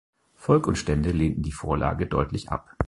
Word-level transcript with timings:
Volk 0.33 0.65
und 0.65 0.79
Stände 0.79 1.11
lehnten 1.11 1.43
die 1.43 1.51
Vorlage 1.51 2.07
deutlich 2.07 2.49
ab. 2.49 2.75